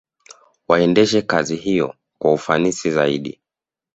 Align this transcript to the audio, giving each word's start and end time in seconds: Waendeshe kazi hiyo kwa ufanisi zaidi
Waendeshe 0.67 1.21
kazi 1.21 1.55
hiyo 1.55 1.95
kwa 2.17 2.33
ufanisi 2.33 2.91
zaidi 2.91 3.39